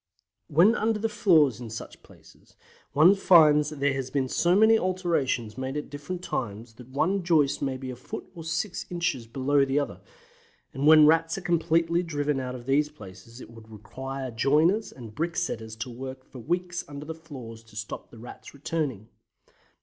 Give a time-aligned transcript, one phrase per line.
[0.47, 2.55] When under the floors in such places
[2.93, 7.61] one finds there has been so many alterations made at different times that one joist
[7.61, 10.01] may be a foot or six inches below the other,
[10.73, 14.91] and when the Rats are completely driven out of these places it would require joiners
[14.91, 19.07] and bricksetters to work for weeks under the floors to stop the Rats returning.